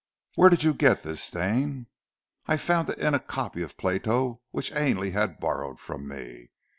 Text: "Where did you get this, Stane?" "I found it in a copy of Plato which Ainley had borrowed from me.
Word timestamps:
"Where 0.33 0.49
did 0.49 0.63
you 0.63 0.73
get 0.73 1.03
this, 1.03 1.21
Stane?" 1.21 1.85
"I 2.47 2.57
found 2.57 2.89
it 2.89 2.97
in 2.97 3.13
a 3.13 3.19
copy 3.19 3.61
of 3.61 3.77
Plato 3.77 4.41
which 4.49 4.73
Ainley 4.75 5.11
had 5.11 5.39
borrowed 5.39 5.79
from 5.79 6.07
me. 6.07 6.49